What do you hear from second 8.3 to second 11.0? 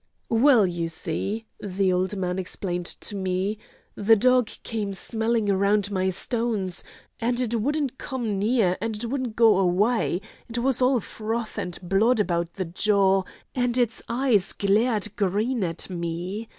near, an' it wouldn' go away; it was